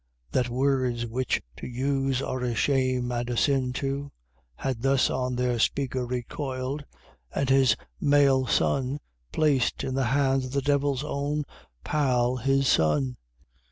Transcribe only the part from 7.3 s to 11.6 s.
and his malison Placed in the hands of the Devil's own